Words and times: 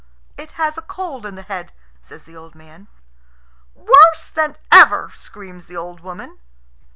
"It 0.35 0.53
has 0.53 0.79
a 0.79 0.81
cold 0.81 1.27
in 1.27 1.35
the 1.35 1.43
head," 1.43 1.71
says 2.01 2.23
the 2.23 2.35
old 2.35 2.55
man. 2.55 2.87
"Worse 3.75 4.29
than 4.33 4.55
ever!" 4.71 5.11
screams 5.13 5.67
the 5.67 5.77
old 5.77 5.99
woman. 5.99 6.39